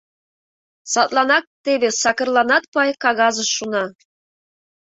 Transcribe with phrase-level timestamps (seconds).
[0.91, 3.83] Садланак теве сакырланат пай кагазыш шуна.